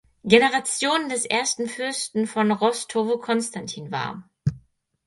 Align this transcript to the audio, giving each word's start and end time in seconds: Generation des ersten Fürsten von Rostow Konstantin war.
Generation 0.25 1.09
des 1.09 1.25
ersten 1.25 1.67
Fürsten 1.67 2.25
von 2.25 2.51
Rostow 2.51 3.19
Konstantin 3.21 3.91
war. 3.91 4.27